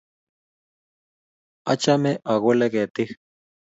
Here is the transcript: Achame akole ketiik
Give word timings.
Achame 1.71 2.11
akole 2.31 2.65
ketiik 2.73 3.09